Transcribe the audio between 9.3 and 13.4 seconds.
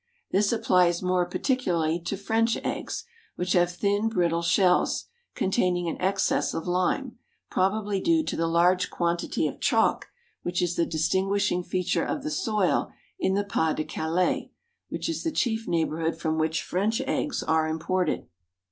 of chalk which is the distinguishing feature of the soil in